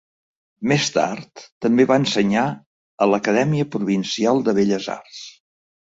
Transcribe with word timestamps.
Més 0.71 0.87
tard, 0.95 1.43
també 1.65 1.85
va 1.91 1.99
ensenyar 2.03 2.45
a 2.55 3.09
l'Acadèmia 3.11 3.69
Provincial 3.77 4.43
de 4.49 4.57
Belles 4.61 4.93
Arts. 4.99 5.21